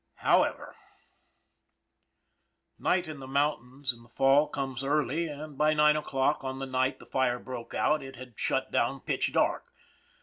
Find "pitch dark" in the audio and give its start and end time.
9.01-9.67